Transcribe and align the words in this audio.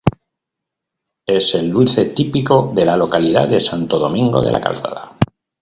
Es 1.27 1.53
el 1.53 1.71
dulce 1.71 2.05
típico 2.09 2.71
de 2.73 2.85
la 2.85 2.97
localidad 2.97 3.47
de 3.47 3.59
Santo 3.61 3.99
Domingo 3.99 4.41
de 4.41 4.51
la 4.51 4.59
Calzada. 4.59 5.15